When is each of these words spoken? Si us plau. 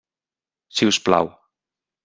Si 0.79 0.89
us 0.93 1.01
plau. 1.09 1.31